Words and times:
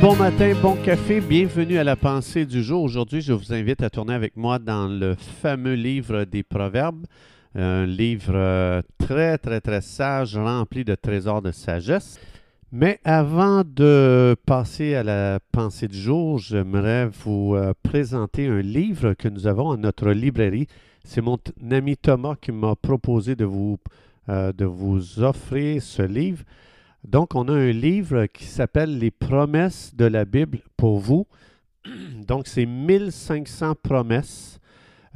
bon 0.00 0.16
matin, 0.16 0.54
bon 0.62 0.76
café, 0.76 1.20
bienvenue 1.20 1.76
à 1.76 1.84
la 1.84 1.96
pensée 1.96 2.46
du 2.46 2.62
jour. 2.62 2.82
Aujourd'hui, 2.82 3.20
je 3.20 3.32
vous 3.32 3.52
invite 3.52 3.82
à 3.82 3.90
tourner 3.90 4.14
avec 4.14 4.36
moi 4.36 4.58
dans 4.58 4.86
le 4.86 5.14
fameux 5.16 5.74
livre 5.74 6.24
des 6.24 6.42
Proverbes, 6.42 7.04
un 7.54 7.84
livre 7.84 8.32
euh, 8.34 8.82
très, 8.98 9.38
très, 9.38 9.60
très 9.60 9.80
sage, 9.80 10.36
rempli 10.36 10.84
de 10.84 10.94
trésors 10.94 11.42
de 11.42 11.50
sagesse. 11.50 12.18
Mais 12.70 13.00
avant 13.04 13.64
de 13.64 14.36
passer 14.46 14.94
à 14.94 15.02
la 15.02 15.40
pensée 15.50 15.88
du 15.88 15.98
jour, 15.98 16.38
j'aimerais 16.38 17.08
vous 17.24 17.54
euh, 17.54 17.72
présenter 17.82 18.46
un 18.46 18.62
livre 18.62 19.14
que 19.14 19.28
nous 19.28 19.46
avons 19.46 19.72
à 19.72 19.76
notre 19.76 20.10
librairie. 20.10 20.68
C'est 21.04 21.20
mon 21.20 21.38
ami 21.70 21.96
Thomas 21.96 22.36
qui 22.40 22.52
m'a 22.52 22.76
proposé 22.76 23.34
de 23.34 23.44
vous, 23.44 23.78
euh, 24.28 24.52
de 24.52 24.64
vous 24.64 25.22
offrir 25.22 25.82
ce 25.82 26.02
livre. 26.02 26.44
Donc, 27.04 27.34
on 27.34 27.48
a 27.48 27.52
un 27.52 27.72
livre 27.72 28.26
qui 28.26 28.44
s'appelle 28.44 28.98
Les 28.98 29.10
promesses 29.10 29.92
de 29.94 30.04
la 30.04 30.24
Bible 30.24 30.60
pour 30.76 31.00
vous. 31.00 31.26
Donc, 32.28 32.46
c'est 32.46 32.66
1500 32.66 33.74
promesses 33.82 34.60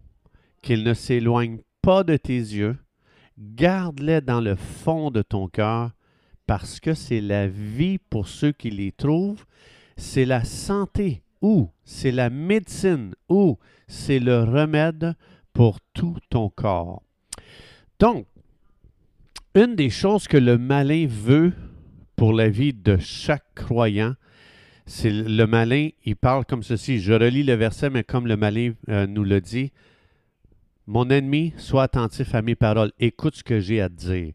qu'ils 0.62 0.84
ne 0.84 0.94
s'éloignent 0.94 1.60
pas 1.82 2.02
de 2.02 2.16
tes 2.16 2.38
yeux, 2.38 2.76
garde-les 3.38 4.20
dans 4.20 4.40
le 4.40 4.56
fond 4.56 5.10
de 5.10 5.22
ton 5.22 5.48
cœur, 5.48 5.92
parce 6.46 6.80
que 6.80 6.94
c'est 6.94 7.20
la 7.20 7.48
vie 7.48 7.98
pour 7.98 8.28
ceux 8.28 8.52
qui 8.52 8.70
les 8.70 8.92
trouvent, 8.92 9.44
c'est 9.96 10.24
la 10.24 10.44
santé 10.44 11.22
ou 11.42 11.68
c'est 11.84 12.12
la 12.12 12.30
médecine 12.30 13.14
ou 13.28 13.58
c'est 13.88 14.18
le 14.18 14.44
remède 14.44 15.14
pour 15.52 15.80
tout 15.94 16.16
ton 16.30 16.48
corps. 16.48 17.02
Donc, 17.98 18.26
une 19.54 19.74
des 19.74 19.90
choses 19.90 20.28
que 20.28 20.36
le 20.36 20.58
malin 20.58 21.06
veut 21.08 21.52
pour 22.14 22.32
la 22.32 22.48
vie 22.48 22.74
de 22.74 22.98
chaque 22.98 23.54
croyant, 23.54 24.14
c'est 24.86 25.10
le 25.10 25.46
malin, 25.46 25.88
il 26.04 26.14
parle 26.14 26.44
comme 26.44 26.62
ceci. 26.62 27.00
Je 27.00 27.12
relis 27.12 27.42
le 27.42 27.54
verset, 27.54 27.90
mais 27.90 28.04
comme 28.04 28.26
le 28.26 28.36
malin 28.36 28.72
euh, 28.88 29.06
nous 29.06 29.24
le 29.24 29.40
dit, 29.40 29.72
Mon 30.86 31.10
ennemi, 31.10 31.52
sois 31.56 31.84
attentif 31.84 32.34
à 32.34 32.42
mes 32.42 32.54
paroles, 32.54 32.92
écoute 33.00 33.36
ce 33.36 33.42
que 33.42 33.58
j'ai 33.58 33.80
à 33.80 33.88
te 33.88 33.94
dire. 33.94 34.32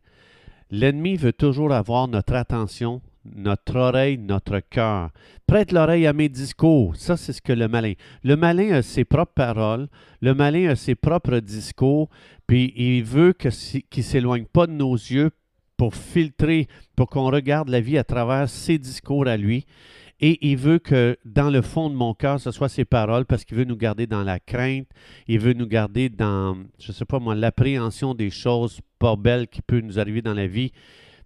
L'ennemi 0.72 1.17
veut 1.17 1.33
toujours 1.33 1.73
avoir 1.73 2.08
notre 2.08 2.33
attention, 2.33 3.02
notre 3.25 3.77
oreille, 3.77 4.17
notre 4.17 4.59
cœur. 4.59 5.11
Prête 5.45 5.73
l'oreille 5.73 6.08
à 6.08 6.13
mes 6.13 6.30
discours. 6.30 6.95
Ça, 6.95 7.17
c'est 7.17 7.33
ce 7.33 7.41
que 7.41 7.52
le 7.52 7.67
malin. 7.67 7.94
Le 8.23 8.38
malin 8.38 8.72
a 8.75 8.81
ses 8.81 9.03
propres 9.03 9.33
paroles. 9.33 9.89
Le 10.22 10.34
malin 10.34 10.69
a 10.69 10.75
ses 10.78 10.95
propres 10.95 11.40
discours. 11.40 12.09
Puis 12.47 12.73
il 12.78 13.03
veut 13.03 13.34
que 13.34 13.50
qu'il 13.50 13.84
ne 13.97 14.01
s'éloigne 14.01 14.45
pas 14.45 14.66
de 14.66 14.72
nos 14.72 14.94
yeux 14.94 15.31
pour 15.75 15.94
filtrer, 15.94 16.68
pour 16.95 17.09
qu'on 17.09 17.29
regarde 17.29 17.68
la 17.68 17.81
vie 17.81 17.97
à 17.97 18.03
travers 18.03 18.47
ses 18.47 18.78
discours 18.78 19.28
à 19.28 19.35
lui. 19.35 19.66
Et 20.21 20.37
il 20.47 20.55
veut 20.55 20.77
que 20.77 21.17
dans 21.25 21.49
le 21.49 21.63
fond 21.63 21.89
de 21.89 21.95
mon 21.95 22.13
cœur, 22.13 22.39
ce 22.39 22.51
soit 22.51 22.69
ses 22.69 22.85
paroles 22.85 23.25
parce 23.25 23.43
qu'il 23.43 23.57
veut 23.57 23.63
nous 23.63 23.75
garder 23.75 24.05
dans 24.05 24.23
la 24.23 24.39
crainte. 24.39 24.87
Il 25.27 25.39
veut 25.39 25.53
nous 25.53 25.65
garder 25.65 26.09
dans, 26.09 26.55
je 26.79 26.89
ne 26.89 26.93
sais 26.93 27.05
pas 27.05 27.19
moi, 27.19 27.33
l'appréhension 27.33 28.13
des 28.13 28.29
choses 28.29 28.79
pas 28.99 29.15
belles 29.15 29.47
qui 29.47 29.63
peuvent 29.63 29.83
nous 29.83 29.99
arriver 29.99 30.21
dans 30.21 30.35
la 30.35 30.45
vie. 30.45 30.71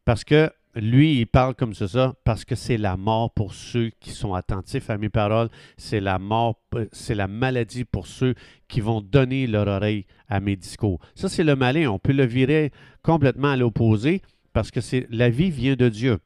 Parce 0.05 0.23
que 0.23 0.49
lui, 0.75 1.19
il 1.19 1.25
parle 1.25 1.55
comme 1.55 1.73
ça, 1.73 2.15
parce 2.23 2.45
que 2.45 2.55
c'est 2.55 2.77
la 2.77 2.97
mort 2.97 3.31
pour 3.31 3.53
ceux 3.53 3.91
qui 3.99 4.11
sont 4.11 4.33
attentifs 4.33 4.89
à 4.89 4.97
mes 4.97 5.09
paroles. 5.09 5.49
C'est 5.77 6.01
la 6.01 6.19
mort, 6.19 6.59
euh, 6.75 6.85
c'est 6.91 7.15
la 7.15 7.27
maladie 7.27 7.85
pour 7.85 8.07
ceux 8.07 8.35
qui 8.67 8.81
vont 8.81 9.01
donner 9.01 9.47
leur 9.47 9.67
oreille 9.67 10.05
à 10.27 10.39
mes 10.39 10.55
discours. 10.55 10.99
Ça, 11.15 11.29
c'est 11.29 11.43
le 11.43 11.55
malin. 11.55 11.89
On 11.89 11.99
peut 11.99 12.13
le 12.13 12.25
virer 12.25 12.71
complètement 13.03 13.51
à 13.51 13.57
l'opposé 13.57 14.21
parce 14.53 14.71
que 14.71 14.81
c'est 14.81 15.07
la 15.09 15.29
vie 15.29 15.49
vient 15.49 15.75
de 15.75 15.89
Dieu. 15.89 16.19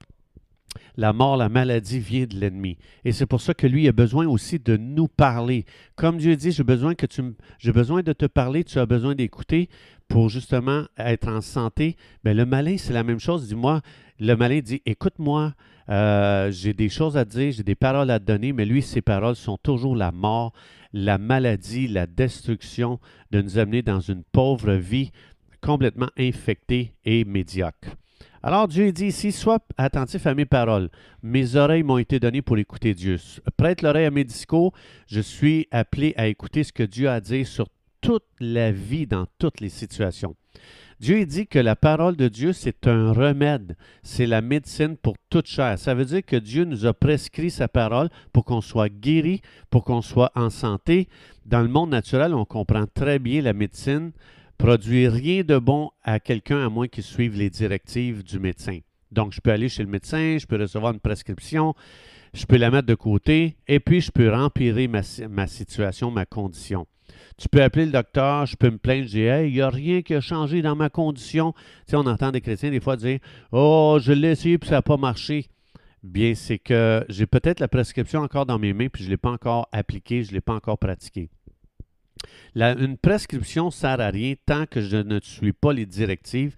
La 0.98 1.14
mort, 1.14 1.38
la 1.38 1.50
maladie 1.50 2.00
vient 2.00 2.26
de 2.26 2.36
l'ennemi. 2.36 2.78
Et 3.06 3.12
c'est 3.12 3.26
pour 3.26 3.42
ça 3.42 3.54
que 3.54 3.68
lui 3.68 3.88
a 3.88 3.92
besoin 3.92 4.28
aussi 4.28 4.60
de 4.60 4.78
nous 4.78 5.08
parler. 5.08 5.66
Comme 5.96 6.18
Dieu 6.18 6.36
dit, 6.36 6.52
j'ai 6.52 6.64
besoin 6.64 6.96
que 6.96 7.06
tu 7.06 7.22
j'ai 7.58 7.72
de 7.72 8.14
te 8.14 8.26
parler, 8.26 8.64
tu 8.64 8.80
as 8.80 8.86
besoin 8.86 9.16
d'écouter 9.16 9.70
pour 10.08 10.30
justement 10.30 10.84
être 10.98 11.28
en 11.28 11.42
santé. 11.42 11.96
Mais 12.24 12.34
le 12.34 12.46
malin, 12.46 12.76
c'est 12.78 12.94
la 12.94 13.04
même 13.04 13.20
chose. 13.20 13.48
Dis-moi, 13.48 13.82
le 14.20 14.36
malin 14.36 14.60
dit, 14.60 14.82
écoute-moi, 14.86 15.54
euh, 15.90 16.52
j'ai 16.52 16.74
des 16.74 16.90
choses 16.90 17.18
à 17.18 17.26
dire, 17.26 17.52
j'ai 17.52 17.64
des 17.64 17.76
paroles 17.76 18.12
à 18.12 18.20
donner, 18.20 18.54
mais 18.54 18.66
lui, 18.66 18.82
ses 18.82 19.02
paroles 19.02 19.36
sont 19.36 19.58
toujours 19.58 19.96
la 19.96 20.12
mort, 20.12 20.54
la 20.94 21.18
maladie, 21.18 21.88
la 21.88 22.06
destruction, 22.06 23.00
de 23.32 23.42
nous 23.42 23.58
amener 23.58 23.82
dans 23.82 24.00
une 24.00 24.24
pauvre 24.24 24.74
vie 24.74 25.12
complètement 25.62 26.10
infectée 26.18 26.94
et 27.06 27.26
médiocre. 27.26 27.96
Alors 28.42 28.70
Dieu 28.70 28.92
dit 28.94 29.08
ici, 29.08 29.34
sois 29.34 29.60
attentif 29.78 30.26
à 30.26 30.34
mes 30.34 30.46
paroles. 30.46 30.90
Mes 31.24 31.58
oreilles 31.58 31.84
m'ont 31.84 31.98
été 31.98 32.22
données 32.22 32.42
pour 32.42 32.58
écouter 32.58 32.94
Dieu. 32.94 33.18
Prête 33.58 33.82
l'oreille 33.82 34.06
à 34.06 34.12
mes 34.12 34.24
discours. 34.24 34.74
Je 35.08 35.20
suis 35.20 35.68
appelé 35.72 36.14
à 36.16 36.28
écouter 36.28 36.64
ce 36.64 36.72
que 36.72 36.84
Dieu 36.84 37.10
a 37.10 37.16
à 37.16 37.20
dire 37.20 37.46
sur 37.46 37.68
toute 38.00 38.24
la 38.40 38.72
vie, 38.72 39.08
dans 39.08 39.26
toutes 39.40 39.60
les 39.60 39.68
situations. 39.68 40.36
Dieu 41.02 41.26
dit 41.26 41.48
que 41.48 41.60
la 41.60 41.76
parole 41.76 42.16
de 42.16 42.28
Dieu, 42.28 42.52
c'est 42.52 42.88
un 42.88 43.14
remède, 43.14 43.78
c'est 44.04 44.26
la 44.26 44.42
médecine 44.42 44.98
pour 44.98 45.16
toute 45.30 45.48
chair. 45.48 45.78
Ça 45.80 45.94
veut 45.94 46.06
dire 46.06 46.26
que 46.26 46.36
Dieu 46.36 46.66
nous 46.66 46.86
a 46.86 46.94
prescrit 46.94 47.52
sa 47.52 47.68
parole 47.68 48.10
pour 48.34 48.46
qu'on 48.46 48.62
soit 48.62 48.90
guéri, 48.90 49.42
pour 49.70 49.84
qu'on 49.84 50.02
soit 50.02 50.32
en 50.36 50.50
santé. 50.50 51.08
Dans 51.46 51.62
le 51.62 51.70
monde 51.70 51.90
naturel, 51.90 52.34
on 52.34 52.46
comprend 52.46 52.86
très 52.94 53.20
bien 53.20 53.42
la 53.42 53.54
médecine 53.54 54.12
produit 54.60 55.08
rien 55.08 55.44
de 55.44 55.58
bon 55.58 55.90
à 56.04 56.20
quelqu'un 56.20 56.64
à 56.64 56.70
moins 56.70 56.88
qu'il 56.88 57.04
suive 57.04 57.36
les 57.36 57.50
directives 57.50 58.24
du 58.24 58.40
médecin. 58.40 58.80
Donc, 59.10 59.32
je 59.32 59.40
peux 59.42 59.52
aller 59.52 59.70
chez 59.70 59.82
le 59.84 59.90
médecin, 59.90 60.38
je 60.38 60.46
peux 60.46 60.58
recevoir 60.58 60.94
une 60.94 61.00
prescription, 61.00 61.74
je 62.34 62.46
peux 62.46 62.58
la 62.58 62.70
mettre 62.70 62.86
de 62.86 62.94
côté 62.94 63.56
et 63.68 63.80
puis 63.80 64.02
je 64.02 64.12
peux 64.12 64.32
empirer 64.32 64.88
ma, 64.88 65.02
si- 65.02 65.26
ma 65.28 65.48
situation, 65.48 66.12
ma 66.12 66.26
condition. 66.26 66.86
Tu 67.38 67.48
peux 67.48 67.64
appeler 67.64 67.86
le 67.86 67.94
docteur, 67.94 68.46
je 68.46 68.58
peux 68.58 68.70
me 68.70 68.78
plaindre, 68.78 69.06
je 69.06 69.12
dis 69.12 69.48
il 69.48 69.54
n'y 69.54 69.62
a 69.62 69.70
rien 69.70 70.02
qui 70.02 70.14
a 70.14 70.22
changé 70.22 70.62
dans 70.62 70.76
ma 70.76 70.90
condition. 70.90 71.54
Tu 71.54 71.92
sais, 71.92 71.96
on 71.96 72.06
entend 72.06 72.32
des 72.32 72.42
chrétiens 72.42 72.70
des 72.70 72.82
fois 72.82 72.98
dire 72.98 73.20
Oh, 73.54 73.98
je 74.02 74.12
l'ai 74.12 74.32
essayé 74.32 74.58
puis 74.58 74.70
ça 74.70 74.76
n'a 74.76 74.82
pas 74.82 74.98
marché. 74.98 75.48
Bien, 76.04 76.36
c'est 76.36 76.60
que 76.60 77.04
j'ai 77.10 77.26
peut-être 77.26 77.62
la 77.62 77.68
prescription 77.70 78.20
encore 78.22 78.46
dans 78.46 78.60
mes 78.60 78.74
mains 78.74 78.90
puis 78.90 79.04
je 79.04 79.08
ne 79.08 79.14
l'ai 79.14 79.18
pas 79.18 79.32
encore 79.32 79.70
appliquée, 79.72 80.24
je 80.24 80.30
ne 80.32 80.36
l'ai 80.36 80.42
pas 80.42 80.54
encore 80.54 80.78
pratiquée. 80.78 81.30
Une 82.56 82.98
prescription 82.98 83.68
ne 83.68 83.72
sert 83.72 84.00
à 84.00 84.10
rien 84.10 84.36
tant 84.46 84.66
que 84.66 84.82
je 84.82 84.98
ne 84.98 85.20
suis 85.22 85.54
pas 85.54 85.74
les 85.74 85.86
directives 85.86 86.56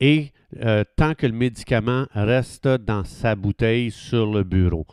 et 0.00 0.32
euh, 0.62 0.84
tant 0.96 1.14
que 1.14 1.26
le 1.26 1.32
médicament 1.32 2.06
reste 2.12 2.66
dans 2.66 3.04
sa 3.04 3.36
bouteille 3.36 3.90
sur 3.90 4.32
le 4.32 4.42
bureau. 4.42 4.86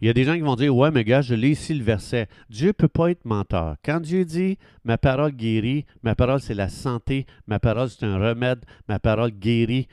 Il 0.00 0.06
y 0.06 0.08
a 0.08 0.12
des 0.12 0.24
gens 0.24 0.34
qui 0.34 0.40
vont 0.40 0.56
dire 0.56 0.74
Ouais, 0.74 0.90
mais 0.90 1.04
gars, 1.04 1.22
je 1.22 1.34
lis 1.34 1.50
ici 1.50 1.74
le 1.74 1.84
verset. 1.84 2.26
Dieu 2.50 2.68
ne 2.68 2.72
peut 2.72 2.88
pas 2.88 3.10
être 3.10 3.24
menteur. 3.24 3.76
Quand 3.84 4.00
Dieu 4.00 4.24
dit 4.24 4.58
Ma 4.84 4.98
parole 4.98 5.32
guérit, 5.32 5.84
ma 6.02 6.16
parole 6.16 6.40
c'est 6.40 6.54
la 6.54 6.68
santé, 6.68 7.26
ma 7.46 7.60
parole 7.60 7.88
c'est 7.88 8.04
un 8.04 8.18
remède, 8.18 8.64
ma 8.88 8.98
parole 8.98 9.30
guérit, 9.30 9.86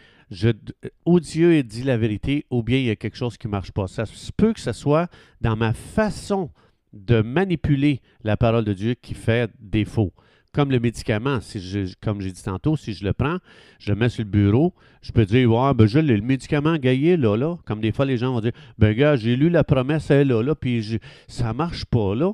ou 1.05 1.19
Dieu 1.19 1.61
dit 1.63 1.83
la 1.83 1.97
vérité, 1.97 2.45
ou 2.49 2.63
bien 2.63 2.77
il 2.77 2.85
y 2.85 2.89
a 2.89 2.95
quelque 2.95 3.17
chose 3.17 3.37
qui 3.37 3.47
ne 3.47 3.51
marche 3.51 3.71
pas. 3.71 3.87
Ça 3.87 4.05
se 4.05 4.31
peut 4.31 4.53
que 4.53 4.59
ce 4.59 4.73
soit 4.73 5.09
dans 5.41 5.55
ma 5.55 5.73
façon 5.73 6.49
de 6.93 7.21
manipuler 7.21 8.01
la 8.23 8.37
parole 8.37 8.65
de 8.65 8.73
Dieu 8.73 8.95
qui 8.95 9.13
fait 9.13 9.51
défaut. 9.59 10.13
Comme 10.51 10.71
le 10.71 10.79
médicament, 10.79 11.41
si 11.41 11.59
je- 11.59 11.93
comme 12.01 12.21
j'ai 12.21 12.31
dit 12.31 12.41
tantôt, 12.41 12.75
si 12.75 12.93
je 12.93 13.05
le 13.05 13.13
prends, 13.13 13.37
je 13.77 13.91
le 13.91 13.95
mets 13.95 14.09
sur 14.09 14.23
le 14.23 14.29
bureau, 14.29 14.73
je 15.03 15.11
peux 15.11 15.23
dire, 15.25 15.51
ouais, 15.51 15.73
ben 15.75 15.85
je 15.85 15.99
le 15.99 16.19
médicament 16.21 16.75
gaillé 16.77 17.17
là, 17.17 17.37
là. 17.37 17.57
Comme 17.65 17.81
des 17.81 17.91
fois, 17.91 18.05
les 18.05 18.17
gens 18.17 18.33
vont 18.33 18.41
dire, 18.41 18.53
ben 18.79 18.95
gars, 18.95 19.15
j'ai 19.15 19.35
lu 19.35 19.49
la 19.49 19.63
promesse, 19.63 20.09
elle 20.09 20.29
là, 20.29 20.41
là, 20.41 20.55
puis 20.55 20.81
je- 20.81 20.97
ça 21.27 21.53
marche 21.53 21.85
pas 21.85 22.15
là. 22.15 22.33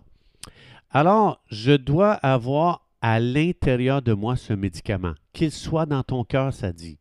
Alors, 0.91 1.43
je 1.51 1.73
dois 1.73 2.13
avoir 2.13 2.87
à 3.01 3.19
l'intérieur 3.19 4.01
de 4.01 4.13
moi 4.13 4.37
ce 4.37 4.53
médicament, 4.53 5.13
qu'il 5.33 5.51
soit 5.51 5.85
dans 5.85 6.01
ton 6.03 6.23
cœur, 6.23 6.53
ça 6.53 6.71
dit. 6.71 6.97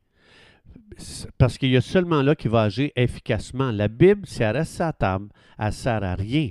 Parce 1.38 1.58
qu'il 1.58 1.70
y 1.70 1.76
a 1.76 1.80
seulement 1.80 2.22
là 2.22 2.34
qui 2.34 2.48
va 2.48 2.62
agir 2.62 2.90
efficacement. 2.96 3.70
La 3.70 3.88
Bible, 3.88 4.26
si 4.26 4.42
elle 4.42 4.56
reste 4.56 4.80
à 4.80 4.92
table, 4.92 5.28
elle 5.58 5.72
sert 5.72 6.02
à 6.02 6.14
rien. 6.14 6.50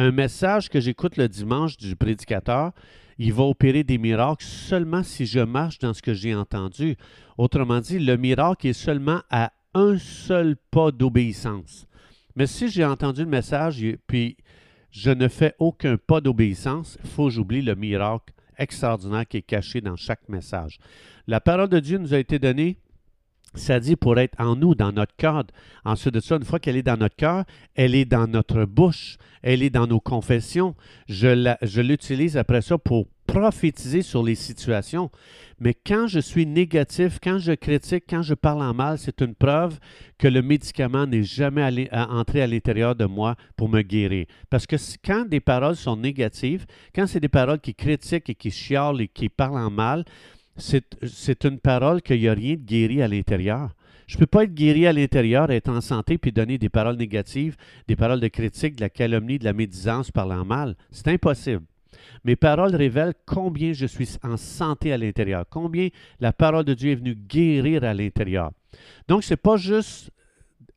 Un 0.00 0.12
message 0.12 0.70
que 0.70 0.80
j'écoute 0.80 1.18
le 1.18 1.28
dimanche 1.28 1.76
du 1.76 1.94
prédicateur, 1.94 2.72
il 3.18 3.34
va 3.34 3.42
opérer 3.42 3.84
des 3.84 3.98
miracles 3.98 4.46
seulement 4.46 5.02
si 5.02 5.26
je 5.26 5.40
marche 5.40 5.78
dans 5.78 5.92
ce 5.92 6.00
que 6.00 6.14
j'ai 6.14 6.34
entendu. 6.34 6.96
Autrement 7.36 7.80
dit, 7.80 7.98
le 7.98 8.16
miracle 8.16 8.66
est 8.66 8.72
seulement 8.72 9.20
à 9.28 9.52
un 9.74 9.98
seul 9.98 10.56
pas 10.70 10.90
d'obéissance. 10.90 11.86
Mais 12.34 12.46
si 12.46 12.70
j'ai 12.70 12.86
entendu 12.86 13.24
le 13.24 13.28
message, 13.28 13.84
puis 14.06 14.38
je 14.90 15.10
ne 15.10 15.28
fais 15.28 15.54
aucun 15.58 15.98
pas 15.98 16.22
d'obéissance, 16.22 16.96
il 17.04 17.10
faut 17.10 17.26
que 17.26 17.34
j'oublie 17.34 17.60
le 17.60 17.74
miracle 17.74 18.32
extraordinaire 18.56 19.28
qui 19.28 19.36
est 19.36 19.42
caché 19.42 19.82
dans 19.82 19.96
chaque 19.96 20.26
message. 20.30 20.78
La 21.26 21.42
parole 21.42 21.68
de 21.68 21.78
Dieu 21.78 21.98
nous 21.98 22.14
a 22.14 22.18
été 22.18 22.38
donnée 22.38 22.78
ça 23.54 23.80
dit 23.80 23.96
pour 23.96 24.18
être 24.18 24.34
en 24.38 24.56
nous, 24.56 24.74
dans 24.74 24.92
notre 24.92 25.14
cœur. 25.16 25.44
Ensuite 25.84 26.14
de 26.14 26.20
ça, 26.20 26.36
une 26.36 26.44
fois 26.44 26.60
qu'elle 26.60 26.76
est 26.76 26.82
dans 26.82 26.96
notre 26.96 27.16
cœur, 27.16 27.44
elle 27.74 27.94
est 27.94 28.04
dans 28.04 28.26
notre 28.26 28.64
bouche, 28.64 29.16
elle 29.42 29.62
est 29.62 29.70
dans 29.70 29.86
nos 29.86 30.00
confessions. 30.00 30.74
Je 31.08 31.80
l'utilise 31.80 32.36
après 32.36 32.62
ça 32.62 32.78
pour 32.78 33.06
prophétiser 33.26 34.02
sur 34.02 34.24
les 34.24 34.34
situations. 34.34 35.08
Mais 35.60 35.74
quand 35.74 36.08
je 36.08 36.18
suis 36.18 36.46
négatif, 36.46 37.18
quand 37.22 37.38
je 37.38 37.52
critique, 37.52 38.04
quand 38.08 38.22
je 38.22 38.34
parle 38.34 38.62
en 38.62 38.74
mal, 38.74 38.98
c'est 38.98 39.20
une 39.20 39.36
preuve 39.36 39.78
que 40.18 40.26
le 40.26 40.42
médicament 40.42 41.06
n'est 41.06 41.22
jamais 41.22 41.62
allé, 41.62 41.88
entré 41.92 42.42
à 42.42 42.48
l'intérieur 42.48 42.96
de 42.96 43.04
moi 43.04 43.36
pour 43.56 43.68
me 43.68 43.82
guérir. 43.82 44.26
Parce 44.48 44.66
que 44.66 44.76
quand 45.04 45.28
des 45.28 45.40
paroles 45.40 45.76
sont 45.76 45.96
négatives, 45.96 46.66
quand 46.92 47.06
c'est 47.06 47.20
des 47.20 47.28
paroles 47.28 47.60
qui 47.60 47.74
critiquent 47.74 48.30
et 48.30 48.34
qui 48.34 48.50
chialent 48.50 49.00
et 49.00 49.08
qui 49.08 49.28
parlent 49.28 49.58
en 49.58 49.70
mal, 49.70 50.04
c'est 50.60 51.44
une 51.44 51.58
parole 51.58 52.02
qu'il 52.02 52.20
n'y 52.20 52.28
a 52.28 52.34
rien 52.34 52.54
de 52.54 52.60
guéri 52.60 53.02
à 53.02 53.08
l'intérieur. 53.08 53.70
Je 54.06 54.16
ne 54.16 54.20
peux 54.20 54.26
pas 54.26 54.44
être 54.44 54.54
guéri 54.54 54.86
à 54.86 54.92
l'intérieur, 54.92 55.50
être 55.50 55.68
en 55.68 55.80
santé, 55.80 56.18
puis 56.18 56.32
donner 56.32 56.58
des 56.58 56.68
paroles 56.68 56.96
négatives, 56.96 57.56
des 57.86 57.96
paroles 57.96 58.20
de 58.20 58.28
critique, 58.28 58.76
de 58.76 58.80
la 58.80 58.90
calomnie, 58.90 59.38
de 59.38 59.44
la 59.44 59.52
médisance, 59.52 60.10
parlant 60.10 60.44
mal. 60.44 60.74
C'est 60.90 61.08
impossible. 61.08 61.62
Mes 62.24 62.36
paroles 62.36 62.74
révèlent 62.74 63.14
combien 63.24 63.72
je 63.72 63.86
suis 63.86 64.16
en 64.22 64.36
santé 64.36 64.92
à 64.92 64.98
l'intérieur, 64.98 65.44
combien 65.48 65.88
la 66.18 66.32
parole 66.32 66.64
de 66.64 66.74
Dieu 66.74 66.90
est 66.92 66.96
venue 66.96 67.14
guérir 67.14 67.84
à 67.84 67.94
l'intérieur. 67.94 68.50
Donc, 69.06 69.22
ce 69.22 69.32
n'est 69.32 69.36
pas 69.36 69.56
juste 69.56 70.10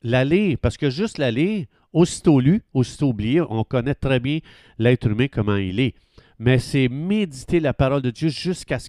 la 0.02 0.24
lire, 0.24 0.56
parce 0.60 0.76
que 0.76 0.90
juste 0.90 1.18
la 1.18 1.30
lire, 1.30 1.66
aussitôt 1.92 2.40
lu, 2.40 2.62
aussitôt 2.72 3.08
oublié, 3.08 3.40
on 3.40 3.64
connaît 3.64 3.94
très 3.94 4.20
bien 4.20 4.38
l'être 4.78 5.08
humain, 5.08 5.26
comment 5.30 5.56
il 5.56 5.80
est 5.80 5.94
mais 6.38 6.58
c'est 6.58 6.88
méditer 6.88 7.60
la 7.60 7.74
parole 7.74 8.02
de 8.02 8.10
Dieu 8.10 8.28
jusqu'à 8.28 8.78
ce 8.78 8.88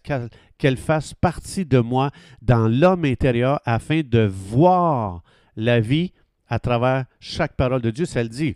qu'elle 0.57 0.77
fasse 0.77 1.13
partie 1.13 1.65
de 1.65 1.79
moi 1.79 2.11
dans 2.41 2.67
l'homme 2.67 3.05
intérieur 3.05 3.59
afin 3.65 4.01
de 4.03 4.25
voir 4.25 5.23
la 5.55 5.79
vie 5.79 6.11
à 6.47 6.59
travers 6.59 7.05
chaque 7.19 7.55
parole 7.55 7.81
de 7.81 7.91
Dieu. 7.91 8.05
Ça 8.05 8.23
le 8.23 8.29
dit 8.29 8.55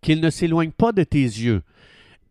qu'il 0.00 0.20
ne 0.20 0.30
s'éloigne 0.30 0.72
pas 0.72 0.92
de 0.92 1.04
tes 1.04 1.22
yeux. 1.22 1.62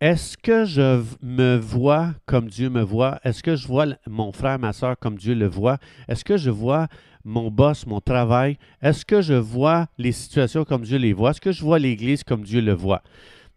Est-ce 0.01 0.36
que 0.36 0.65
je 0.65 1.03
me 1.21 1.57
vois 1.57 2.15
comme 2.25 2.50
Dieu 2.50 2.69
me 2.69 2.81
voit? 2.81 3.19
Est-ce 3.24 3.44
que 3.44 3.56
je 3.56 3.68
vois 3.68 3.86
mon 4.07 4.31
frère, 4.31 4.57
ma 4.57 4.74
soeur 4.74 4.98
comme 4.98 5.15
Dieu 5.15 5.36
le 5.36 5.48
voit? 5.48 5.77
Est-ce 6.07 6.25
que 6.25 6.38
je 6.38 6.50
vois 6.50 6.88
mon 7.24 7.51
boss, 7.51 7.86
mon 7.86 8.01
travail? 8.01 8.57
Est-ce 8.81 9.06
que 9.06 9.21
je 9.21 9.36
vois 9.36 9.88
les 10.00 10.12
situations 10.12 10.65
comme 10.65 10.81
Dieu 10.81 10.98
les 10.98 11.13
voit? 11.13 11.30
Est-ce 11.31 11.42
que 11.42 11.51
je 11.51 11.62
vois 11.62 11.77
l'Église 11.77 12.24
comme 12.24 12.44
Dieu 12.44 12.62
le 12.62 12.74
voit? 12.74 13.03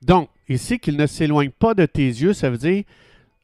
Donc, 0.04 0.28
ici, 0.50 0.78
qu'il 0.78 0.98
ne 0.98 1.06
s'éloigne 1.06 1.50
pas 1.50 1.72
de 1.72 1.86
tes 1.86 2.06
yeux, 2.06 2.34
ça 2.34 2.50
veut 2.50 2.58
dire 2.58 2.84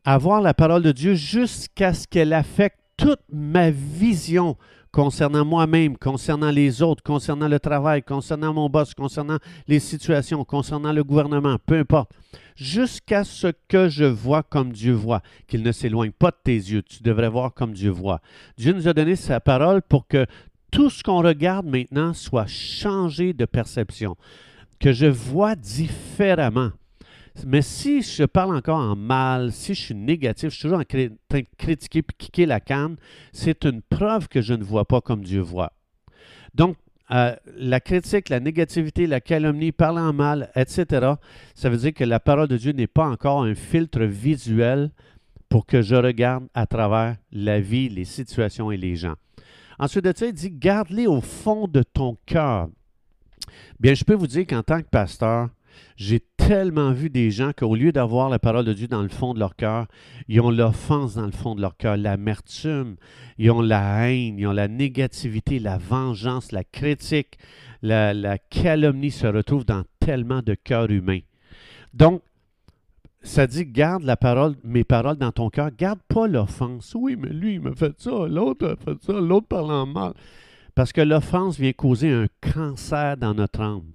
avoir 0.05 0.43
la 0.43 0.53
parole 0.53 0.83
de 0.83 0.93
Dieu 0.93 1.15
jusqu'à 1.15 1.95
ce 1.95 2.07
qu'elle 2.07 2.35
affecte 2.35 2.79
toute 2.99 3.21
ma 3.33 3.71
vision 3.71 4.57
concernant 4.93 5.45
moi-même, 5.45 5.97
concernant 5.97 6.51
les 6.51 6.83
autres, 6.83 7.03
concernant 7.03 7.49
le 7.49 7.59
travail, 7.59 8.03
concernant 8.03 8.53
mon 8.53 8.69
boss, 8.69 8.93
concernant 8.93 9.39
les 9.69 9.81
situations, 9.81 10.45
concernant 10.45 10.93
le 10.93 11.03
gouvernement, 11.03 11.57
peu 11.65 11.79
importe, 11.79 12.11
jusqu'à 12.57 13.25
ce 13.25 13.53
que 13.69 13.89
je 13.89 14.05
vois 14.05 14.43
comme 14.43 14.73
Dieu 14.73 14.93
voit, 14.93 15.23
qu'il 15.47 15.63
ne 15.63 15.73
s'éloigne 15.73 16.11
pas 16.11 16.31
de 16.31 16.37
tes 16.45 16.57
yeux, 16.57 16.83
tu 16.83 17.03
devrais 17.03 17.31
voir 17.31 17.55
comme 17.55 17.73
Dieu 17.73 17.91
voit. 17.91 18.21
Dieu 18.59 18.75
nous 18.75 18.87
a 18.87 18.93
donné 18.93 19.17
sa 19.17 19.41
parole 19.41 19.81
pour 19.81 20.07
que 20.07 20.27
tout 20.71 20.91
ce 20.91 21.03
qu'on 21.03 21.23
regarde 21.23 21.67
maintenant 21.67 22.13
soit 22.13 22.47
changé 22.47 23.33
de 23.33 23.47
perception 23.47 24.17
que 24.81 24.93
je 24.93 25.07
vois 25.07 25.55
différemment. 25.55 26.71
Mais 27.47 27.63
si 27.63 28.03
je 28.03 28.25
parle 28.25 28.57
encore 28.57 28.79
en 28.79 28.97
mal, 28.97 29.53
si 29.53 29.75
je 29.75 29.81
suis 29.81 29.95
négatif, 29.95 30.51
je 30.51 30.55
suis 30.55 30.63
toujours 30.63 30.81
en 30.81 30.85
train 30.85 31.09
de 31.09 31.47
critiquer 31.57 32.03
kicker 32.19 32.47
la 32.47 32.61
canne, 32.61 32.97
c'est 33.33 33.65
une 33.65 33.83
preuve 33.83 34.29
que 34.29 34.41
je 34.41 34.55
ne 34.55 34.65
vois 34.65 34.85
pas 34.85 35.01
comme 35.01 35.23
Dieu 35.23 35.41
voit. 35.41 35.73
Donc, 36.55 36.77
euh, 37.13 37.35
la 37.57 37.81
critique, 37.81 38.29
la 38.29 38.41
négativité, 38.41 39.07
la 39.07 39.21
calomnie, 39.21 39.73
parler 39.73 40.01
en 40.01 40.13
mal, 40.13 40.51
etc., 40.55 41.15
ça 41.55 41.69
veut 41.69 41.77
dire 41.77 41.93
que 41.93 42.05
la 42.05 42.21
parole 42.21 42.49
de 42.49 42.57
Dieu 42.57 42.73
n'est 42.73 42.87
pas 42.87 43.07
encore 43.07 43.43
un 43.43 43.55
filtre 43.55 44.03
visuel 44.03 44.91
pour 45.49 45.67
que 45.67 45.83
je 45.83 45.97
regarde 45.97 46.47
à 46.55 46.67
travers 46.67 47.17
la 47.33 47.61
vie, 47.61 47.89
les 47.89 48.05
situations 48.05 48.71
et 48.71 48.77
les 48.77 48.95
gens. 48.97 49.15
Ensuite 49.79 50.05
de 50.05 50.13
ça, 50.15 50.27
il 50.27 50.33
dit, 50.33 50.51
garde-les 50.51 51.07
au 51.07 51.21
fond 51.21 51.67
de 51.67 51.83
ton 51.83 52.17
cœur. 52.27 52.69
Bien, 53.79 53.95
je 53.95 54.05
peux 54.05 54.15
vous 54.15 54.27
dire 54.27 54.47
qu'en 54.47 54.63
tant 54.63 54.81
que 54.81 54.89
pasteur, 54.89 55.49
j'ai 55.97 56.21
tellement 56.37 56.93
vu 56.93 57.11
des 57.11 57.31
gens 57.31 57.53
qu'au 57.57 57.75
lieu 57.75 57.93
d'avoir 57.93 58.29
la 58.29 58.39
parole 58.39 58.65
de 58.65 58.73
Dieu 58.73 58.89
dans 58.89 59.03
le 59.03 59.09
fond 59.09 59.35
de 59.35 59.39
leur 59.39 59.55
cœur, 59.57 59.87
ils 60.29 60.41
ont 60.41 60.51
l'offense 60.51 61.15
dans 61.15 61.27
le 61.27 61.33
fond 61.33 61.55
de 61.55 61.61
leur 61.61 61.77
cœur, 61.77 61.97
l'amertume, 61.97 62.97
ils 63.39 63.51
ont 63.51 63.61
la 63.61 64.09
haine, 64.09 64.39
ils 64.39 64.47
ont 64.47 64.53
la 64.53 64.69
négativité, 64.69 65.59
la 65.59 65.79
vengeance, 65.79 66.53
la 66.53 66.65
critique, 66.65 67.39
la, 67.83 68.39
calomnie 68.39 69.11
se 69.11 69.27
retrouve 69.27 69.65
dans 69.65 69.85
tellement 69.99 70.43
de 70.43 70.55
cœurs 70.55 70.91
humains. 70.91 71.21
Donc, 71.95 72.23
ça 73.23 73.47
dit 73.47 73.67
garde 73.67 74.03
la 74.03 74.17
parole, 74.17 74.57
mes 74.65 74.85
paroles 74.85 75.19
dans 75.19 75.33
ton 75.33 75.51
cœur, 75.51 75.71
garde 75.77 76.01
pas 76.09 76.27
l'offense. 76.27 76.95
Oui, 76.99 77.17
mais 77.17 77.29
lui, 77.29 77.55
il 77.55 77.61
m'a 77.61 77.75
fait 77.75 77.93
ça, 78.01 78.27
l'autre 78.27 78.67
a 78.67 78.77
fait 78.77 79.03
ça, 79.03 79.13
l'autre 79.13 79.47
parle 79.47 79.71
en 79.71 79.87
mal. 79.87 80.15
Parce 80.81 80.95
que 80.95 81.03
l'offense 81.03 81.59
vient 81.59 81.75
causer 81.75 82.11
un 82.11 82.27
cancer 82.55 83.19
dans 83.19 83.35
notre 83.35 83.61
âme. 83.61 83.93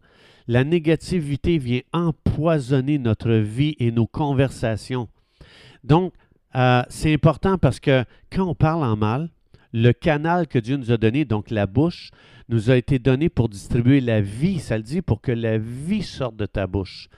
La 0.47 0.63
négativité 0.63 1.57
vient 1.57 1.81
empoisonner 1.93 2.99
notre 2.99 3.31
vie 3.31 3.75
et 3.79 3.91
nos 3.91 4.05
conversations. 4.05 5.09
Donc, 5.83 6.13
euh, 6.53 6.83
c'est 6.89 7.11
important 7.11 7.57
parce 7.57 7.79
que 7.79 8.05
quand 8.31 8.47
on 8.47 8.53
parle 8.53 8.83
en 8.83 8.95
mal, 8.97 9.31
le 9.73 9.93
canal 9.93 10.45
que 10.45 10.59
Dieu 10.59 10.77
nous 10.77 10.91
a 10.91 10.97
donné, 10.97 11.25
donc 11.25 11.49
la 11.49 11.65
bouche, 11.65 12.11
nous 12.49 12.69
a 12.69 12.77
été 12.77 12.99
donné 12.99 13.29
pour 13.29 13.49
distribuer 13.49 13.99
la 13.99 14.21
vie. 14.21 14.59
Ça 14.59 14.77
le 14.77 14.83
dit 14.83 15.01
pour 15.01 15.21
que 15.21 15.31
la 15.31 15.57
vie 15.57 16.03
sorte 16.03 16.35
de 16.35 16.45
ta 16.45 16.67
bouche. 16.67 17.09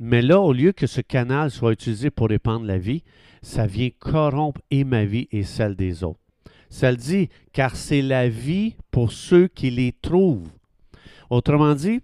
Mais 0.00 0.20
là, 0.20 0.38
au 0.38 0.52
lieu 0.52 0.72
que 0.72 0.86
ce 0.86 1.00
canal 1.00 1.50
soit 1.50 1.72
utilisé 1.72 2.10
pour 2.10 2.28
répandre 2.28 2.66
la 2.66 2.76
vie, 2.76 3.04
ça 3.40 3.66
vient 3.66 3.88
corrompre 3.98 4.60
et 4.70 4.84
ma 4.84 5.06
vie 5.06 5.28
et 5.32 5.44
celle 5.44 5.76
des 5.76 6.04
autres. 6.04 6.21
Ça 6.72 6.90
le 6.90 6.96
dit, 6.96 7.28
car 7.52 7.76
c'est 7.76 8.00
la 8.00 8.30
vie 8.30 8.76
pour 8.90 9.12
ceux 9.12 9.46
qui 9.46 9.70
les 9.70 9.92
trouvent. 9.92 10.50
Autrement 11.28 11.74
dit, 11.74 12.00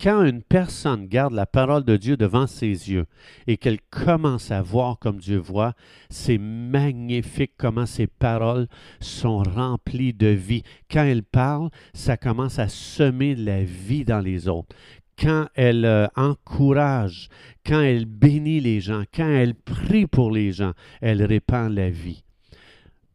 quand 0.00 0.24
une 0.24 0.42
personne 0.42 1.06
garde 1.06 1.34
la 1.34 1.44
parole 1.44 1.84
de 1.84 1.98
Dieu 1.98 2.16
devant 2.16 2.46
ses 2.46 2.66
yeux 2.66 3.04
et 3.46 3.58
qu'elle 3.58 3.78
commence 3.90 4.50
à 4.50 4.62
voir 4.62 4.98
comme 4.98 5.18
Dieu 5.18 5.36
voit, 5.36 5.74
c'est 6.08 6.38
magnifique 6.38 7.52
comment 7.58 7.84
ces 7.84 8.06
paroles 8.06 8.68
sont 9.00 9.42
remplies 9.42 10.14
de 10.14 10.28
vie. 10.28 10.62
Quand 10.90 11.04
elle 11.04 11.22
parle, 11.22 11.68
ça 11.92 12.16
commence 12.16 12.58
à 12.58 12.68
semer 12.68 13.34
la 13.34 13.62
vie 13.64 14.06
dans 14.06 14.20
les 14.20 14.48
autres. 14.48 14.74
Quand 15.20 15.46
elle 15.54 15.84
euh, 15.84 16.06
encourage, 16.16 17.28
quand 17.66 17.82
elle 17.82 18.06
bénit 18.06 18.60
les 18.60 18.80
gens, 18.80 19.02
quand 19.14 19.28
elle 19.28 19.54
prie 19.54 20.06
pour 20.06 20.30
les 20.30 20.52
gens, 20.52 20.72
elle 21.02 21.22
répand 21.22 21.70
la 21.70 21.90
vie. 21.90 22.24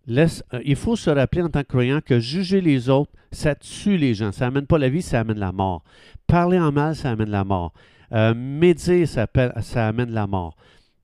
Euh, 0.10 0.28
il 0.66 0.76
faut 0.76 0.96
se 0.96 1.10
rappeler 1.10 1.42
en 1.42 1.50
tant 1.50 1.62
que 1.62 1.68
croyant 1.68 2.02
que 2.02 2.20
juger 2.20 2.62
les 2.62 2.90
autres, 2.90 3.12
ça 3.32 3.56
tue 3.56 3.98
les 3.98 4.14
gens. 4.14 4.32
Ça 4.32 4.46
n'amène 4.46 4.68
pas 4.68 4.78
la 4.78 4.90
vie, 4.90 5.02
ça 5.02 5.22
amène 5.22 5.40
la 5.40 5.52
mort. 5.52 5.84
Parler 6.28 6.60
en 6.60 6.72
mal, 6.72 6.96
ça 6.96 7.12
amène 7.12 7.30
la 7.30 7.44
mort. 7.44 7.74
Euh, 8.12 8.34
médire, 8.34 9.08
ça, 9.08 9.28
amène 9.88 10.12
la 10.12 10.28
mort. 10.28 10.56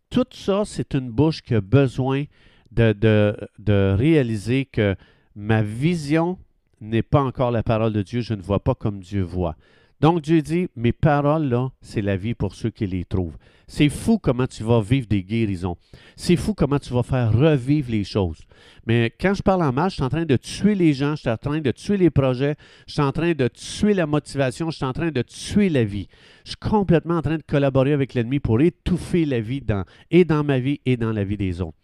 Tout 0.10 0.26
ça, 0.32 0.64
c'est 0.66 0.94
une 0.94 1.10
bouche 1.10 1.42
qui 1.42 1.56
a 1.56 1.62
besoin 1.62 2.26
de 2.72 3.96
réaliser 3.96 4.66
que 4.66 4.96
ma 5.36 5.62
vision 5.62 6.38
n'est 6.82 7.04
pas 7.04 7.22
encore 7.22 7.52
la 7.52 7.64
parole 7.64 7.94
de 7.94 8.02
Dieu. 8.02 8.22
Je 8.22 8.34
ne 8.34 8.42
vois 8.42 8.64
pas 8.64 8.76
comme 8.76 9.00
Dieu 9.00 9.22
voit. 9.22 9.56
Donc 10.02 10.22
Dieu 10.22 10.42
dit, 10.42 10.68
mes 10.78 10.94
paroles, 10.94 11.50
là, 11.50 11.72
c'est 11.82 12.02
la 12.02 12.16
vie 12.16 12.34
pour 12.34 12.56
ceux 12.56 12.70
qui 12.70 12.88
les 12.88 13.04
trouvent. 13.04 13.38
C'est 13.68 13.90
fou 13.90 14.18
comment 14.18 14.48
tu 14.48 14.64
vas 14.64 14.82
vivre 14.82 15.06
des 15.08 15.24
guérisons. 15.24 15.76
C'est 16.16 16.38
fou 16.38 16.54
comment 16.54 16.80
tu 16.80 16.94
vas 16.94 17.04
faire 17.04 17.32
revivre 17.32 17.92
les 17.92 18.04
choses. 18.04 18.40
Mais 18.88 19.14
quand 19.20 19.34
je 19.34 19.44
parle 19.44 19.62
en 19.62 19.72
mal, 19.74 19.90
je 19.90 19.96
suis 19.96 20.04
en 20.04 20.10
train 20.10 20.26
de 20.26 20.38
tuer 20.38 20.74
les 20.74 20.94
gens, 20.94 21.16
je 21.16 21.22
suis 21.22 21.30
en 21.30 21.38
train 21.38 21.60
de 21.60 21.72
tuer 21.72 21.98
les 21.98 22.10
projets, 22.10 22.56
je 22.88 22.94
suis 22.94 23.02
en 23.02 23.12
train 23.12 23.34
de 23.34 23.48
tuer 23.50 23.94
la 23.94 24.08
motivation, 24.08 24.72
je 24.72 24.78
suis 24.78 24.86
en 24.86 24.94
train 24.94 25.12
de 25.12 25.22
tuer 25.22 25.70
la 25.70 25.84
vie. 25.84 26.08
Je 26.46 26.52
suis 26.52 26.58
complètement 26.58 27.18
en 27.18 27.22
train 27.22 27.38
de 27.38 27.44
collaborer 27.44 27.94
avec 27.94 28.14
l'ennemi 28.14 28.40
pour 28.40 28.60
étouffer 28.62 29.26
la 29.26 29.42
vie 29.42 29.62
et 30.10 30.26
dans 30.26 30.44
ma 30.44 30.60
vie 30.60 30.80
et 30.86 30.98
dans 30.98 31.12
la 31.12 31.24
vie 31.24 31.38
des 31.38 31.62
autres. 31.62 31.78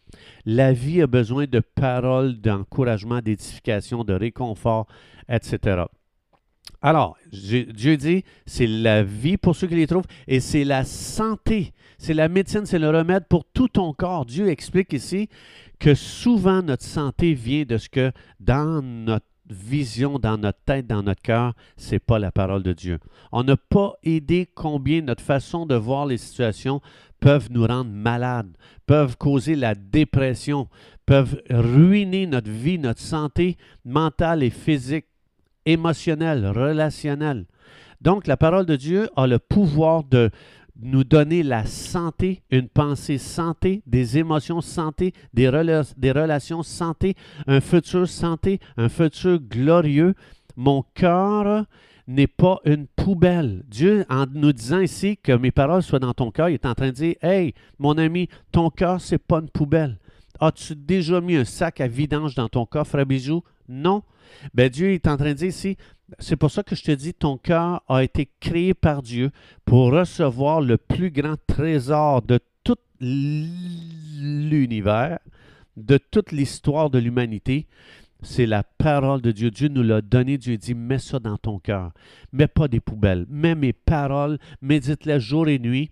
La 0.45 0.73
vie 0.73 1.01
a 1.01 1.07
besoin 1.07 1.45
de 1.45 1.59
paroles 1.59 2.39
d'encouragement, 2.39 3.19
d'édification, 3.19 4.03
de 4.03 4.13
réconfort, 4.13 4.87
etc. 5.29 5.83
Alors, 6.85 7.17
Dieu 7.31 7.97
dit, 7.97 8.23
c'est 8.45 8.67
la 8.67 9.01
vie 9.01 9.37
pour 9.37 9.55
ceux 9.55 9.65
qui 9.65 9.73
les 9.73 9.87
trouvent 9.87 10.05
et 10.27 10.39
c'est 10.39 10.63
la 10.63 10.83
santé. 10.83 11.73
C'est 11.97 12.13
la 12.13 12.27
médecine, 12.27 12.67
c'est 12.67 12.77
le 12.77 12.91
remède 12.91 13.25
pour 13.27 13.43
tout 13.43 13.69
ton 13.69 13.91
corps. 13.91 14.23
Dieu 14.23 14.49
explique 14.49 14.93
ici 14.93 15.27
que 15.79 15.95
souvent 15.95 16.61
notre 16.61 16.83
santé 16.83 17.33
vient 17.33 17.63
de 17.63 17.79
ce 17.79 17.89
que 17.89 18.11
dans 18.39 18.83
notre 18.83 19.25
vision, 19.49 20.19
dans 20.19 20.37
notre 20.37 20.59
tête, 20.63 20.85
dans 20.85 21.01
notre 21.01 21.23
cœur, 21.23 21.55
c'est 21.75 21.97
pas 21.97 22.19
la 22.19 22.31
parole 22.31 22.61
de 22.61 22.73
Dieu. 22.73 22.99
On 23.31 23.43
n'a 23.43 23.57
pas 23.57 23.93
aidé 24.03 24.47
combien 24.53 25.01
notre 25.01 25.23
façon 25.23 25.65
de 25.65 25.73
voir 25.73 26.05
les 26.05 26.17
situations 26.17 26.81
peuvent 27.19 27.47
nous 27.49 27.65
rendre 27.65 27.89
malades, 27.89 28.55
peuvent 28.85 29.17
causer 29.17 29.55
la 29.55 29.73
dépression, 29.73 30.67
peuvent 31.07 31.41
ruiner 31.49 32.27
notre 32.27 32.51
vie, 32.51 32.77
notre 32.77 33.01
santé 33.01 33.57
mentale 33.85 34.43
et 34.43 34.51
physique, 34.51 35.07
émotionnelle, 35.65 36.45
relationnelle. 36.47 37.45
Donc 38.01 38.27
la 38.27 38.37
parole 38.37 38.65
de 38.65 38.75
Dieu 38.75 39.09
a 39.15 39.27
le 39.27 39.39
pouvoir 39.39 40.03
de 40.03 40.29
nous 40.81 41.03
donner 41.03 41.41
la 41.43 41.65
santé, 41.65 42.43
une 42.51 42.67
pensée 42.67 43.17
santé, 43.17 43.81
des 43.87 44.17
émotions 44.17 44.61
santé, 44.61 45.13
des, 45.33 45.49
des 45.97 46.11
relations 46.11 46.63
santé, 46.63 47.15
un 47.47 47.61
futur 47.61 48.07
santé, 48.07 48.59
un 48.77 48.89
futur 48.89 49.39
glorieux. 49.39 50.15
Mon 50.57 50.83
cœur 50.93 51.65
n'est 52.07 52.27
pas 52.27 52.59
une 52.65 52.87
poubelle. 52.87 53.63
Dieu, 53.67 54.05
en 54.09 54.25
nous 54.31 54.53
disant 54.53 54.79
ici 54.79 55.17
que 55.17 55.31
mes 55.31 55.51
paroles 55.51 55.83
soient 55.83 55.99
dans 55.99 56.13
ton 56.13 56.31
cœur, 56.31 56.49
il 56.49 56.55
est 56.55 56.65
en 56.65 56.75
train 56.75 56.87
de 56.87 56.91
dire 56.91 57.15
Hey, 57.21 57.53
mon 57.79 57.97
ami, 57.97 58.27
ton 58.51 58.69
cœur, 58.69 59.01
c'est 59.01 59.17
pas 59.17 59.39
une 59.39 59.49
poubelle. 59.49 59.97
As-tu 60.39 60.75
déjà 60.75 61.21
mis 61.21 61.37
un 61.37 61.45
sac 61.45 61.79
à 61.79 61.87
vidange 61.87 62.35
dans 62.35 62.49
ton 62.49 62.65
coffre 62.65 62.99
à 62.99 63.05
bijoux? 63.05 63.43
Non. 63.67 64.03
Ben, 64.53 64.69
Dieu 64.69 64.91
est 64.91 65.07
en 65.07 65.17
train 65.17 65.29
de 65.29 65.33
dire 65.33 65.47
ici, 65.47 65.77
c'est 66.19 66.35
pour 66.35 66.51
ça 66.51 66.61
que 66.63 66.75
je 66.75 66.83
te 66.83 66.91
dis, 66.91 67.13
ton 67.13 67.37
cœur 67.37 67.81
a 67.87 68.03
été 68.03 68.29
créé 68.39 68.73
par 68.73 69.01
Dieu 69.01 69.31
pour 69.65 69.91
recevoir 69.91 70.61
le 70.61 70.77
plus 70.77 71.09
grand 71.11 71.37
trésor 71.47 72.21
de 72.21 72.39
tout 72.63 72.77
l'univers, 74.19 75.19
de 75.77 75.97
toute 75.97 76.31
l'histoire 76.31 76.89
de 76.89 76.99
l'humanité. 76.99 77.67
C'est 78.21 78.45
la 78.45 78.63
parole 78.63 79.21
de 79.21 79.31
Dieu. 79.31 79.51
Dieu 79.51 79.67
nous 79.67 79.83
l'a 79.83 80.01
donné. 80.01 80.37
Dieu 80.37 80.57
dit, 80.57 80.73
mets 80.73 80.99
ça 80.99 81.19
dans 81.19 81.37
ton 81.37 81.59
cœur. 81.59 81.91
Mets 82.31 82.47
pas 82.47 82.67
des 82.67 82.79
poubelles. 82.79 83.25
Mets 83.29 83.55
mes 83.55 83.73
paroles. 83.73 84.39
Médite-les 84.61 85.19
jour 85.19 85.47
et 85.47 85.59
nuit. 85.59 85.91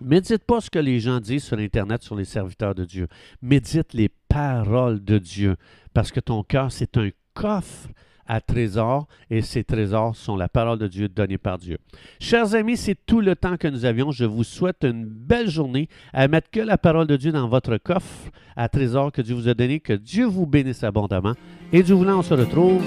Médite 0.00 0.44
pas 0.44 0.60
ce 0.60 0.70
que 0.70 0.78
les 0.78 1.00
gens 1.00 1.20
disent 1.20 1.44
sur 1.44 1.58
Internet 1.58 2.02
sur 2.02 2.16
les 2.16 2.24
serviteurs 2.24 2.74
de 2.74 2.84
Dieu. 2.84 3.08
Médite 3.40 3.94
les 3.94 4.10
paroles 4.28 5.02
de 5.02 5.18
Dieu. 5.18 5.56
Parce 5.94 6.12
que 6.12 6.20
ton 6.20 6.42
cœur, 6.42 6.70
c'est 6.70 6.96
un 6.98 7.10
coffre 7.34 7.88
à 8.26 8.40
trésors 8.40 9.06
et 9.30 9.40
ces 9.40 9.64
trésors 9.64 10.16
sont 10.16 10.36
la 10.36 10.48
parole 10.48 10.78
de 10.78 10.88
Dieu 10.88 11.08
donnée 11.08 11.38
par 11.38 11.58
Dieu. 11.58 11.78
Chers 12.20 12.54
amis, 12.54 12.76
c'est 12.76 12.96
tout 13.06 13.20
le 13.20 13.36
temps 13.36 13.56
que 13.56 13.68
nous 13.68 13.84
avions. 13.84 14.10
Je 14.10 14.24
vous 14.24 14.44
souhaite 14.44 14.84
une 14.84 15.04
belle 15.04 15.48
journée 15.48 15.88
à 16.12 16.28
mettre 16.28 16.50
que 16.50 16.60
la 16.60 16.76
parole 16.76 17.06
de 17.06 17.16
Dieu 17.16 17.32
dans 17.32 17.48
votre 17.48 17.76
coffre 17.78 18.30
à 18.56 18.68
trésors 18.68 19.12
que 19.12 19.22
Dieu 19.22 19.34
vous 19.34 19.48
a 19.48 19.54
donné. 19.54 19.80
Que 19.80 19.92
Dieu 19.92 20.26
vous 20.26 20.46
bénisse 20.46 20.84
abondamment. 20.84 21.34
Et 21.72 21.82
du 21.82 21.92
voulant, 21.92 22.18
on 22.18 22.22
se 22.22 22.34
retrouve 22.34 22.82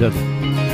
demain. 0.00 0.73